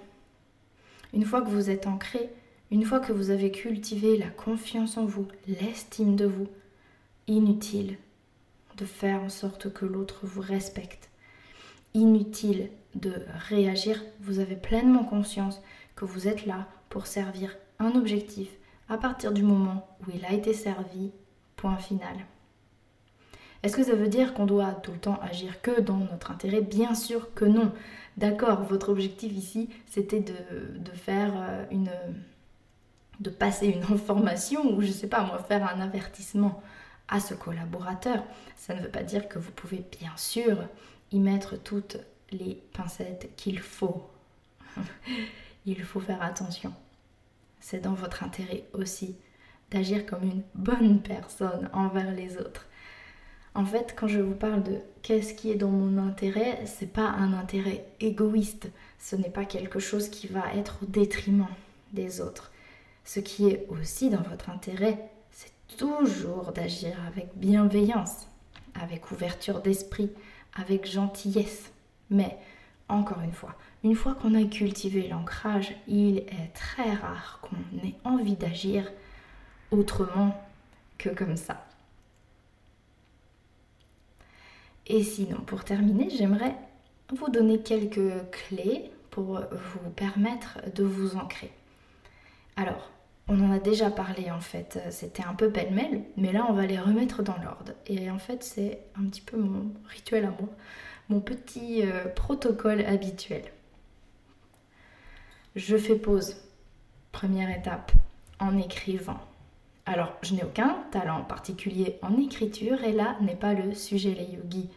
une 1.13 1.25
fois 1.25 1.43
que 1.43 1.51
vous 1.51 1.71
êtes 1.71 1.87
ancré, 1.87 2.31
une 2.71 2.85
fois 2.85 3.01
que 3.01 3.13
vous 3.13 3.31
avez 3.31 3.51
cultivé 3.51 4.17
la 4.17 4.29
confiance 4.29 4.97
en 4.97 5.05
vous, 5.05 5.29
l'estime 5.47 6.17
de 6.17 6.27
vous, 6.27 6.49
inutile 7.27 7.97
de 8.77 8.85
faire 8.85 9.23
en 9.23 9.29
sorte 9.29 9.73
que 9.73 9.87
l'autre 9.87 10.21
vous 10.25 10.43
respecte. 10.43 11.09
Inutile 11.95 12.69
de 12.95 13.13
réagir, 13.49 14.03
vous 14.21 14.39
avez 14.39 14.57
pleinement 14.57 15.05
conscience 15.05 15.61
que 15.95 16.05
vous 16.05 16.29
êtes 16.29 16.47
là 16.47 16.67
pour 16.89 17.07
servir 17.07 17.57
un 17.79 17.93
objectif 17.95 18.49
à 18.89 18.99
partir 18.99 19.33
du 19.33 19.43
moment 19.43 19.89
où 20.01 20.11
il 20.15 20.25
a 20.25 20.33
été 20.33 20.53
servi, 20.53 21.11
point 21.57 21.79
final. 21.79 22.17
Est-ce 23.63 23.77
que 23.77 23.83
ça 23.83 23.95
veut 23.95 24.09
dire 24.09 24.35
qu'on 24.35 24.47
doit 24.47 24.73
tout 24.73 24.93
le 24.93 24.99
temps 24.99 25.19
agir 25.23 25.61
que 25.63 25.81
dans 25.81 25.97
notre 25.97 26.31
intérêt? 26.31 26.61
Bien 26.61 26.95
sûr 26.95 27.35
que 27.35 27.45
non. 27.45 27.73
D'accord, 28.17 28.63
votre 28.63 28.91
objectif 28.91 29.33
ici, 29.33 29.69
c'était 29.87 30.21
de, 30.21 30.35
faire 30.95 31.33
euh, 31.37 31.65
une. 31.71 31.91
De 33.21 33.31
passer 33.31 33.67
une 33.67 33.85
information 33.95 34.75
ou 34.75 34.83
je 34.83 34.91
sais 34.91 35.09
pas 35.09 35.25
moi, 35.25 35.39
faire 35.43 35.67
un 35.69 35.81
avertissement 35.81 36.63
à 37.09 37.21
ce 37.21 37.35
collaborateur. 37.35 38.25
Ça 38.57 38.75
ne 38.75 38.81
veut 38.81 38.91
pas 38.91 39.03
dire 39.03 39.29
que 39.29 39.39
vous 39.39 39.53
pouvez 39.53 39.85
bien 40.01 40.17
sûr 40.17 40.59
y 41.13 41.19
mettre 41.19 41.57
toutes 41.57 41.99
les 42.31 42.63
pincettes 42.73 43.31
qu'il 43.37 43.61
faut. 43.61 44.09
Il 45.67 45.83
faut 45.83 46.01
faire 46.01 46.23
attention. 46.23 46.73
C'est 47.61 47.81
dans 47.81 47.95
votre 47.95 48.23
intérêt 48.23 48.65
aussi 48.73 49.17
d'agir 49.71 50.07
comme 50.07 50.23
une 50.23 50.43
bonne 50.55 51.01
personne 51.01 51.69
envers 51.73 52.13
les 52.13 52.39
autres. 52.39 52.67
En 53.55 53.65
fait, 53.65 53.95
quand 53.99 54.07
je 54.07 54.21
vous 54.21 54.35
parle 54.35 54.63
de 54.63 54.79
qu'est-ce 55.03 55.35
qui 55.35 55.51
est 55.51 55.57
dans 55.57 55.71
mon 55.71 55.99
intérêt, 55.99 56.61
c'est 56.67 56.93
pas 56.93 57.09
un 57.09 57.33
intérêt 57.33 57.87
égoïste. 58.01 58.69
Ce 58.99 59.17
n'est 59.17 59.31
pas 59.31 59.47
quelque 59.47 59.81
chose 59.81 60.09
qui 60.09 60.27
va 60.27 60.55
être 60.55 60.79
au 60.83 60.87
détriment 60.87 61.49
des 61.93 62.21
autres. 62.21 62.53
Ce 63.07 63.21
qui 63.21 63.49
est 63.49 63.65
aussi 63.69 64.11
dans 64.11 64.23
votre 64.23 64.51
intérêt, 64.51 64.99
c'est 65.31 65.53
toujours 65.77 66.51
d'agir 66.51 66.97
avec 67.07 67.29
bienveillance, 67.37 68.27
avec 68.75 69.13
ouverture 69.13 69.61
d'esprit, 69.61 70.11
avec 70.57 70.91
gentillesse. 70.91 71.71
Mais, 72.11 72.37
encore 72.89 73.21
une 73.21 73.33
fois, 73.33 73.55
une 73.85 73.95
fois 73.95 74.17
qu'on 74.17 74.35
a 74.35 74.43
cultivé 74.43 75.07
l'ancrage, 75.07 75.73
il 75.87 76.19
est 76.19 76.53
très 76.53 76.93
rare 76.95 77.39
qu'on 77.43 77.87
ait 77.87 77.95
envie 78.03 78.35
d'agir 78.35 78.91
autrement 79.71 80.37
que 80.99 81.09
comme 81.09 81.37
ça. 81.37 81.65
Et 84.89 85.05
sinon, 85.05 85.39
pour 85.43 85.63
terminer, 85.65 86.11
j'aimerais 86.11 86.57
vous 87.15 87.29
donner 87.31 87.61
quelques 87.61 88.31
clés 88.33 88.91
pour 89.11 89.41
vous 89.53 89.91
permettre 89.95 90.59
de 90.75 90.83
vous 90.83 91.17
ancrer. 91.17 91.53
Alors, 92.57 92.91
on 93.29 93.41
en 93.41 93.51
a 93.51 93.59
déjà 93.59 93.91
parlé 93.91 94.31
en 94.31 94.41
fait, 94.41 94.81
c'était 94.91 95.25
un 95.25 95.35
peu 95.35 95.51
pêle-mêle, 95.51 96.03
mais 96.17 96.33
là 96.33 96.47
on 96.49 96.53
va 96.53 96.67
les 96.67 96.79
remettre 96.79 97.23
dans 97.23 97.37
l'ordre. 97.39 97.73
Et 97.87 98.11
en 98.11 98.19
fait, 98.19 98.45
c'est 98.45 98.81
un 98.99 99.05
petit 99.07 99.21
peu 99.21 99.37
mon 99.37 99.73
rituel 99.89 100.25
à 100.25 100.31
moi, 100.31 100.49
mon 101.09 101.21
petit 101.21 101.83
euh, 101.83 102.07
protocole 102.07 102.85
habituel. 102.85 103.43
Je 105.57 105.77
fais 105.77 105.97
pause, 105.97 106.37
première 107.13 107.51
étape, 107.51 107.93
en 108.39 108.59
écrivant. 108.59 109.21
Alors, 109.87 110.13
je 110.23 110.35
n'ai 110.35 110.45
aucun 110.45 110.85
talent 110.91 111.23
particulier 111.25 111.99
en 112.03 112.19
écriture 112.19 112.83
et 112.85 112.93
là 112.93 113.17
n'est 113.21 113.37
pas 113.37 113.55
le 113.55 113.75
sujet 113.75 114.15
les 114.15 114.37
yogis. 114.37 114.69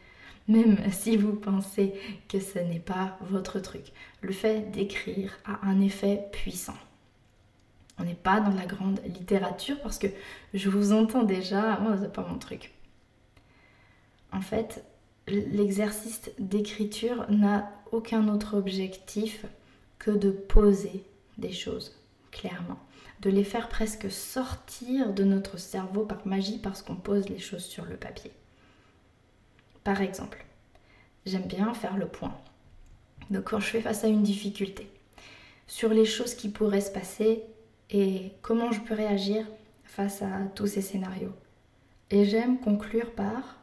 Même 0.48 0.78
si 0.92 1.18
vous 1.18 1.34
pensez 1.34 1.94
que 2.28 2.40
ce 2.40 2.60
n'est 2.60 2.80
pas 2.80 3.18
votre 3.22 3.60
truc, 3.60 3.92
le 4.22 4.32
fait 4.32 4.72
d'écrire 4.72 5.38
a 5.46 5.68
un 5.68 5.82
effet 5.82 6.24
puissant. 6.32 6.78
On 8.00 8.04
n'est 8.04 8.14
pas 8.14 8.40
dans 8.40 8.54
la 8.54 8.66
grande 8.66 9.02
littérature 9.06 9.80
parce 9.82 10.00
que 10.00 10.08
je 10.54 10.70
vous 10.70 10.94
entends 10.94 11.24
déjà, 11.24 11.78
moi 11.80 11.98
c'est 12.00 12.14
pas 12.14 12.26
mon 12.26 12.38
truc. 12.38 12.74
En 14.32 14.42
fait, 14.42 14.84
l'exercice 15.28 16.32
d'écriture 16.40 17.26
n'a 17.30 17.72
aucun 17.92 18.28
autre 18.30 18.58
objectif 18.58 19.46
que 19.98 20.12
de 20.12 20.32
poser 20.32 21.04
des 21.38 21.52
choses, 21.52 22.00
clairement 22.32 22.80
de 23.22 23.30
les 23.30 23.44
faire 23.44 23.68
presque 23.68 24.10
sortir 24.10 25.14
de 25.14 25.24
notre 25.24 25.58
cerveau 25.58 26.06
par 26.06 26.26
magie 26.26 26.58
parce 26.58 26.82
qu'on 26.82 26.96
pose 26.96 27.28
les 27.30 27.40
choses 27.40 27.66
sur 27.66 27.86
le 27.86 27.98
papier. 27.98 28.32
Par 29.84 30.02
exemple, 30.02 30.46
j'aime 31.26 31.48
bien 31.48 31.74
faire 31.74 31.98
le 31.98 32.08
point. 32.08 32.36
Donc 33.30 33.46
quand 33.46 33.60
je 33.60 33.68
fais 33.68 33.82
face 33.82 34.04
à 34.04 34.08
une 34.08 34.24
difficulté, 34.24 34.90
sur 35.68 35.90
les 35.90 36.06
choses 36.06 36.34
qui 36.34 36.50
pourraient 36.50 36.82
se 36.82 36.92
passer 36.92 37.44
et 37.90 38.32
comment 38.42 38.72
je 38.72 38.82
peux 38.82 38.94
réagir 38.94 39.46
face 39.84 40.22
à 40.22 40.46
tous 40.56 40.68
ces 40.68 40.82
scénarios. 40.82 41.34
Et 42.12 42.26
j'aime 42.26 42.60
conclure 42.60 43.12
par 43.12 43.58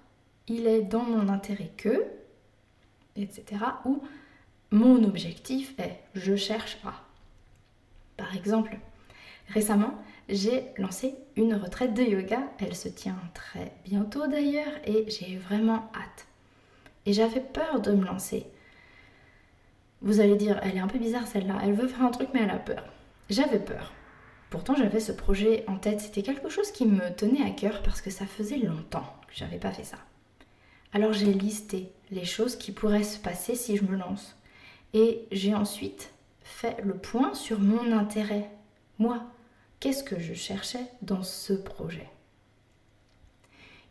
il 0.49 0.67
est 0.67 0.83
dans 0.83 1.03
mon 1.03 1.29
intérêt 1.29 1.73
que, 1.77 2.05
etc. 3.17 3.45
Ou 3.85 4.03
mon 4.71 5.03
objectif 5.05 5.75
est 5.79 6.01
je 6.15 6.37
cherche 6.37 6.79
à. 6.85 7.03
Par 8.17 8.35
exemple, 8.37 8.79
Récemment, 9.49 9.95
j'ai 10.29 10.65
lancé 10.77 11.15
une 11.37 11.55
retraite 11.55 11.95
de 11.95 12.03
yoga. 12.03 12.41
Elle 12.59 12.75
se 12.75 12.89
tient 12.89 13.19
très 13.35 13.73
bientôt 13.85 14.27
d'ailleurs 14.27 14.73
et 14.85 15.09
j'ai 15.09 15.37
vraiment 15.37 15.91
hâte. 15.95 16.27
Et 17.05 17.13
j'avais 17.13 17.41
peur 17.41 17.81
de 17.81 17.93
me 17.93 18.05
lancer. 18.05 18.47
Vous 20.03 20.21
allez 20.21 20.37
dire, 20.37 20.59
elle 20.63 20.77
est 20.77 20.81
un 20.81 20.89
peu 20.89 20.99
bizarre 20.99 21.27
celle-là. 21.27 21.61
Elle 21.63 21.75
veut 21.75 21.89
faire 21.89 22.03
un 22.03 22.11
truc 22.11 22.29
mais 22.35 22.43
elle 22.43 22.51
a 22.51 22.59
peur. 22.59 22.85
J'avais 23.31 23.61
peur. 23.61 23.93
Pourtant, 24.51 24.75
j'avais 24.77 25.01
ce 25.01 25.13
projet 25.13 25.65
en 25.67 25.77
tête. 25.77 26.01
C'était 26.01 26.23
quelque 26.23 26.49
chose 26.49 26.71
qui 26.71 26.87
me 26.87 27.11
tenait 27.15 27.43
à 27.43 27.51
cœur 27.51 27.83
parce 27.83 28.01
que 28.01 28.11
ça 28.11 28.27
faisait 28.27 28.59
longtemps 28.59 29.13
que 29.29 29.35
j'avais 29.35 29.59
pas 29.59 29.73
fait 29.73 29.85
ça. 29.85 29.99
Alors 30.93 31.13
j'ai 31.13 31.33
listé 31.33 31.93
les 32.11 32.25
choses 32.25 32.57
qui 32.57 32.73
pourraient 32.73 33.03
se 33.03 33.19
passer 33.19 33.55
si 33.55 33.77
je 33.77 33.85
me 33.85 33.97
lance. 33.97 34.37
Et 34.95 35.27
j'ai 35.33 35.55
ensuite 35.55 36.13
fait 36.43 36.77
le 36.83 36.95
point 36.95 37.35
sur 37.35 37.59
mon 37.59 37.93
intérêt. 37.93 38.51
Moi, 38.99 39.23
qu'est-ce 39.81 40.05
que 40.05 40.19
je 40.19 40.33
cherchais 40.33 40.87
dans 41.03 41.23
ce 41.23 41.53
projet? 41.53 42.09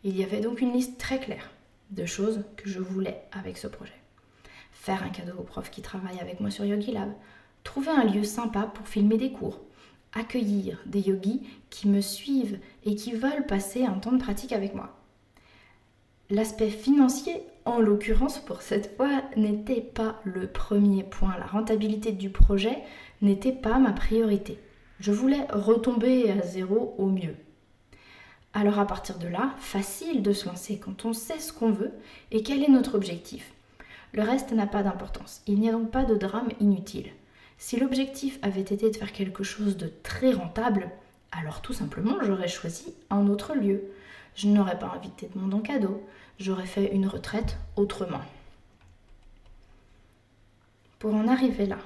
Il 0.04 0.16
y 0.16 0.24
avait 0.24 0.40
donc 0.40 0.60
une 0.60 0.72
liste 0.72 0.98
très 0.98 1.20
claire 1.20 1.50
de 1.90 2.06
choses 2.06 2.42
que 2.56 2.68
je 2.68 2.80
voulais 2.80 3.22
avec 3.30 3.58
ce 3.58 3.66
projet. 3.68 3.92
faire 4.86 5.02
un 5.02 5.08
cadeau 5.08 5.32
aux 5.38 5.42
profs 5.42 5.70
qui 5.70 5.82
travaillent 5.82 6.20
avec 6.20 6.38
moi 6.38 6.50
sur 6.50 6.64
YogiLab, 6.64 7.12
trouver 7.64 7.90
un 7.90 8.04
lieu 8.04 8.22
sympa 8.22 8.70
pour 8.72 8.86
filmer 8.86 9.16
des 9.16 9.32
cours, 9.32 9.60
accueillir 10.16 10.82
des 10.86 11.00
yogis 11.00 11.42
qui 11.70 11.88
me 11.88 12.00
suivent 12.00 12.58
et 12.84 12.96
qui 12.96 13.12
veulent 13.12 13.46
passer 13.46 13.84
un 13.84 13.98
temps 13.98 14.12
de 14.12 14.22
pratique 14.22 14.52
avec 14.52 14.74
moi. 14.74 14.96
L'aspect 16.28 16.70
financier, 16.70 17.42
en 17.64 17.78
l'occurrence 17.78 18.38
pour 18.38 18.62
cette 18.62 18.96
fois, 18.96 19.22
n'était 19.36 19.80
pas 19.80 20.20
le 20.24 20.48
premier 20.48 21.04
point. 21.04 21.36
La 21.38 21.46
rentabilité 21.46 22.10
du 22.10 22.30
projet 22.30 22.78
n'était 23.22 23.52
pas 23.52 23.78
ma 23.78 23.92
priorité. 23.92 24.58
Je 24.98 25.12
voulais 25.12 25.46
retomber 25.50 26.30
à 26.30 26.42
zéro 26.42 26.94
au 26.98 27.06
mieux. 27.06 27.36
Alors 28.54 28.78
à 28.78 28.86
partir 28.86 29.18
de 29.18 29.28
là, 29.28 29.54
facile 29.58 30.22
de 30.22 30.32
se 30.32 30.46
lancer 30.46 30.78
quand 30.78 31.04
on 31.04 31.12
sait 31.12 31.38
ce 31.38 31.52
qu'on 31.52 31.70
veut 31.70 31.92
et 32.32 32.42
quel 32.42 32.64
est 32.64 32.70
notre 32.70 32.94
objectif. 32.94 33.52
Le 34.12 34.22
reste 34.22 34.52
n'a 34.52 34.66
pas 34.66 34.82
d'importance. 34.82 35.42
Il 35.46 35.60
n'y 35.60 35.68
a 35.68 35.72
donc 35.72 35.90
pas 35.90 36.04
de 36.04 36.14
drame 36.14 36.48
inutile. 36.58 37.10
Si 37.58 37.78
l'objectif 37.78 38.38
avait 38.42 38.60
été 38.60 38.90
de 38.90 38.96
faire 38.96 39.12
quelque 39.12 39.44
chose 39.44 39.76
de 39.76 39.90
très 40.02 40.32
rentable, 40.32 40.90
alors 41.32 41.62
tout 41.62 41.72
simplement 41.72 42.18
j'aurais 42.22 42.48
choisi 42.48 42.94
un 43.10 43.26
autre 43.28 43.54
lieu. 43.54 43.82
Je 44.34 44.48
n'aurais 44.48 44.78
pas 44.78 44.92
invité 44.94 45.28
de 45.32 45.38
monde 45.38 45.54
en 45.54 45.60
cadeau, 45.60 46.06
j'aurais 46.38 46.66
fait 46.66 46.92
une 46.92 47.06
retraite 47.06 47.56
autrement. 47.76 48.20
Pour 50.98 51.14
en 51.14 51.28
arriver 51.28 51.66
là, 51.66 51.78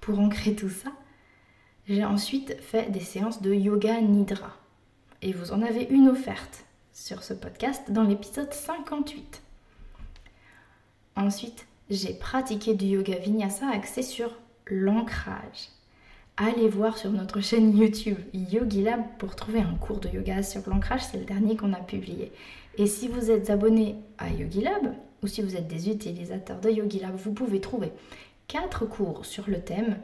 pour 0.00 0.18
ancrer 0.18 0.54
tout 0.54 0.70
ça, 0.70 0.90
j'ai 1.88 2.04
ensuite 2.04 2.60
fait 2.60 2.90
des 2.90 3.00
séances 3.00 3.42
de 3.42 3.52
yoga 3.52 4.00
nidra. 4.00 4.56
Et 5.22 5.32
vous 5.32 5.52
en 5.52 5.62
avez 5.62 5.84
une 5.84 6.08
offerte 6.08 6.64
sur 6.92 7.22
ce 7.22 7.34
podcast 7.34 7.90
dans 7.90 8.02
l'épisode 8.02 8.52
58. 8.52 9.42
Ensuite, 11.16 11.66
j'ai 11.90 12.14
pratiqué 12.14 12.74
du 12.74 12.86
yoga 12.86 13.18
vinyasa 13.18 13.68
axé 13.68 14.02
sur 14.02 14.30
l'ancrage. 14.66 15.68
Allez 16.36 16.68
voir 16.68 16.98
sur 16.98 17.10
notre 17.12 17.40
chaîne 17.40 17.76
YouTube 17.76 18.18
YogiLab 18.32 19.02
pour 19.18 19.36
trouver 19.36 19.60
un 19.60 19.74
cours 19.74 20.00
de 20.00 20.08
yoga 20.08 20.42
sur 20.42 20.68
l'ancrage, 20.68 21.02
c'est 21.04 21.18
le 21.18 21.24
dernier 21.24 21.56
qu'on 21.56 21.72
a 21.72 21.80
publié. 21.80 22.32
Et 22.76 22.86
si 22.86 23.06
vous 23.06 23.30
êtes 23.30 23.50
abonné 23.50 23.96
à 24.18 24.30
YogiLab 24.30 24.94
ou 25.22 25.26
si 25.28 25.42
vous 25.42 25.54
êtes 25.54 25.68
des 25.68 25.88
utilisateurs 25.90 26.60
de 26.60 26.70
YogiLab, 26.70 27.14
vous 27.14 27.32
pouvez 27.32 27.60
trouver 27.60 27.92
quatre 28.48 28.84
cours 28.84 29.24
sur 29.24 29.48
le 29.48 29.60
thème 29.60 29.96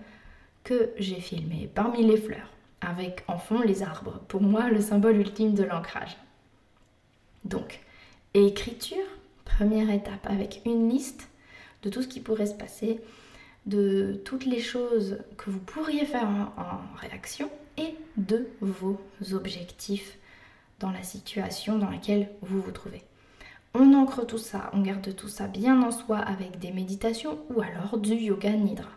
que 0.63 0.91
j'ai 0.99 1.21
filmé 1.21 1.69
parmi 1.75 2.07
les 2.07 2.17
fleurs, 2.17 2.51
avec 2.81 3.25
en 3.27 3.39
fond 3.39 3.61
les 3.61 3.83
arbres, 3.83 4.21
pour 4.29 4.43
moi 4.43 4.71
le 4.71 4.81
symbole 4.81 5.17
ultime 5.17 5.55
de 5.55 5.65
l'ancrage. 5.65 6.17
Donc, 7.45 7.81
écriture, 8.35 9.07
première 9.45 9.91
étape, 9.91 10.27
avec 10.29 10.63
une 10.65 10.89
liste 10.89 11.29
de 11.83 11.91
tout 11.91 12.03
ce 12.03 12.09
qui 12.09 12.21
pourrait 12.21 12.47
se 12.47 12.55
passer, 12.55 13.01
de 13.67 14.21
toutes 14.25 14.47
les 14.47 14.61
choses 14.61 15.19
que 15.37 15.51
vous 15.51 15.59
pourriez 15.59 16.07
faire 16.07 16.29
en, 16.57 16.81
réaction 16.97 17.51
et 17.77 17.95
de 18.17 18.49
vos 18.61 18.99
objectifs 19.33 20.19
dans 20.79 20.91
la 20.91 21.03
situation 21.03 21.79
dans 21.79 21.91
laquelle 21.91 22.31
vous 22.43 22.61
vous 22.61 22.73
trouvez. 22.73 23.03
On 23.75 23.95
ancre 23.95 24.27
tout 24.27 24.39
ça, 24.39 24.71
on 24.73 24.81
garde 24.81 25.15
tout 25.15 25.29
ça 25.29 25.47
bien 25.47 25.81
en 25.83 25.91
soi 25.91 26.19
avec 26.19 26.59
des 26.59 26.73
méditations 26.73 27.39
ou 27.51 27.61
alors 27.61 27.99
du 27.99 28.15
yoga 28.15 28.51
nidra. 28.51 28.91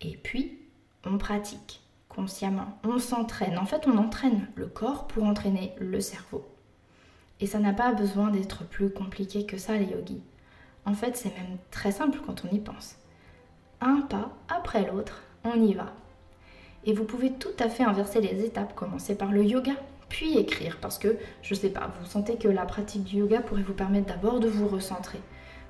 Et 0.00 0.16
puis, 0.16 0.58
on 1.04 1.18
pratique 1.18 1.82
consciemment, 2.08 2.78
on 2.82 2.98
s'entraîne. 2.98 3.58
En 3.58 3.66
fait, 3.66 3.86
on 3.86 3.96
entraîne 3.96 4.48
le 4.56 4.66
corps 4.66 5.06
pour 5.06 5.22
entraîner 5.24 5.72
le 5.78 6.00
cerveau. 6.00 6.44
Et 7.40 7.46
ça 7.46 7.60
n'a 7.60 7.72
pas 7.72 7.92
besoin 7.92 8.30
d'être 8.30 8.64
plus 8.64 8.90
compliqué 8.90 9.46
que 9.46 9.58
ça, 9.58 9.76
les 9.76 9.86
yogis. 9.86 10.22
En 10.84 10.94
fait, 10.94 11.16
c'est 11.16 11.32
même 11.36 11.58
très 11.70 11.92
simple 11.92 12.18
quand 12.26 12.44
on 12.44 12.48
y 12.54 12.58
pense 12.58 12.96
un 13.80 14.00
pas 14.02 14.30
après 14.48 14.86
l'autre, 14.86 15.22
on 15.44 15.60
y 15.60 15.74
va. 15.74 15.92
Et 16.84 16.92
vous 16.92 17.04
pouvez 17.04 17.32
tout 17.32 17.56
à 17.58 17.68
fait 17.68 17.84
inverser 17.84 18.20
les 18.20 18.44
étapes, 18.44 18.74
commencer 18.74 19.14
par 19.14 19.30
le 19.30 19.44
yoga, 19.44 19.72
puis 20.08 20.38
écrire, 20.38 20.78
parce 20.80 20.98
que, 20.98 21.16
je 21.42 21.54
sais 21.54 21.70
pas, 21.70 21.90
vous 21.98 22.06
sentez 22.06 22.36
que 22.36 22.48
la 22.48 22.64
pratique 22.64 23.04
du 23.04 23.18
yoga 23.18 23.40
pourrait 23.40 23.62
vous 23.62 23.74
permettre 23.74 24.06
d'abord 24.06 24.40
de 24.40 24.48
vous 24.48 24.68
recentrer. 24.68 25.20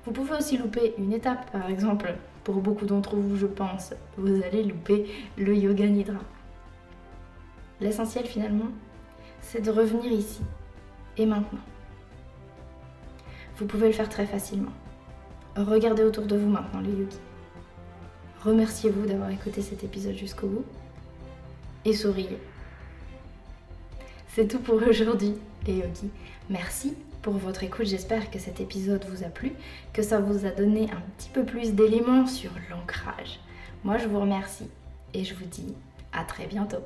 Vous 0.05 0.13
pouvez 0.13 0.37
aussi 0.37 0.57
louper 0.57 0.95
une 0.97 1.13
étape, 1.13 1.51
par 1.51 1.69
exemple, 1.69 2.15
pour 2.45 2.57
beaucoup 2.57 2.87
d'entre 2.87 3.17
vous, 3.17 3.37
je 3.37 3.47
pense, 3.47 3.95
vous 4.17 4.43
allez 4.43 4.65
louper 4.65 5.07
le 5.37 5.55
yoga 5.55 5.87
nidra. 5.87 6.21
L'essentiel 7.81 8.27
finalement, 8.27 8.71
c'est 9.41 9.61
de 9.61 9.71
revenir 9.71 10.11
ici 10.13 10.41
et 11.17 11.27
maintenant. 11.27 11.61
Vous 13.57 13.67
pouvez 13.67 13.89
le 13.89 13.93
faire 13.93 14.09
très 14.09 14.27
facilement. 14.27 14.73
Regardez 15.57 16.05
autour 16.05 16.27
de 16.27 16.37
vous 16.37 16.49
maintenant 16.49 16.81
les 16.81 16.93
yogis. 16.93 17.19
Remerciez-vous 18.45 19.07
d'avoir 19.07 19.31
écouté 19.31 19.63
cet 19.63 19.83
épisode 19.83 20.17
jusqu'au 20.17 20.47
bout 20.47 20.65
et 21.85 21.93
souriez. 21.93 22.39
C'est 24.35 24.47
tout 24.47 24.61
pour 24.61 24.77
aujourd'hui, 24.77 25.35
les 25.67 25.75
yogis. 25.75 26.11
Merci 26.49 26.95
pour 27.23 27.35
votre 27.35 27.65
écoute. 27.65 27.87
J'espère 27.87 28.31
que 28.31 28.39
cet 28.39 28.61
épisode 28.61 29.05
vous 29.09 29.25
a 29.25 29.29
plu, 29.29 29.53
que 29.93 30.03
ça 30.03 30.21
vous 30.21 30.47
a 30.47 30.51
donné 30.51 30.85
un 30.91 31.03
petit 31.17 31.31
peu 31.31 31.45
plus 31.45 31.73
d'éléments 31.73 32.27
sur 32.27 32.53
l'ancrage. 32.71 33.41
Moi, 33.85 33.99
je 33.99 34.07
vous 34.07 34.21
remercie 34.21 34.69
et 35.15 35.25
je 35.25 35.35
vous 35.35 35.47
dis 35.47 35.75
à 36.13 36.25
très 36.25 36.47
bientôt. 36.47 36.85